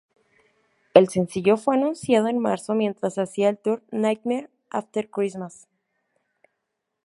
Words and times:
El 0.95 1.09
sencillo 1.09 1.57
fue 1.57 1.75
anunciado 1.75 2.27
en 2.27 2.39
marzo, 2.39 2.73
mientras 2.73 3.19
hacían 3.19 3.51
el 3.51 3.57
tour 3.59 3.83
"Nightmare 3.91 4.49
After 4.71 5.07
Christmas". 5.11 5.67